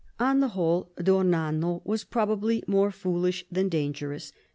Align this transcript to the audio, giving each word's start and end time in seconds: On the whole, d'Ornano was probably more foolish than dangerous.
On 0.19 0.39
the 0.39 0.47
whole, 0.47 0.89
d'Ornano 0.99 1.83
was 1.85 2.03
probably 2.05 2.63
more 2.65 2.89
foolish 2.89 3.45
than 3.51 3.69
dangerous. 3.69 4.33